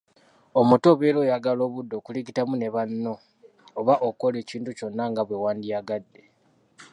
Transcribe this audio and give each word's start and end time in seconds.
Omuto 0.59 0.87
obeera 0.93 1.17
oyagala 1.23 1.61
obudde 1.67 1.93
okuligitamu 1.97 2.53
ne 2.57 2.67
banno 2.75 3.13
oba 3.79 3.93
okukola 4.07 4.35
ekintu 4.43 4.69
kyonna 4.77 5.03
nga 5.11 5.21
bwe 5.27 5.41
wandyagadde. 5.43 6.21